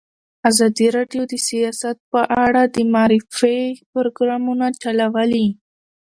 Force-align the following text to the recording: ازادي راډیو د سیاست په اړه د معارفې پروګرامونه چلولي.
ازادي 0.49 0.87
راډیو 0.97 1.23
د 1.31 1.33
سیاست 1.47 1.97
په 2.11 2.21
اړه 2.45 2.61
د 2.75 2.77
معارفې 2.93 3.59
پروګرامونه 3.93 4.67
چلولي. 4.81 5.47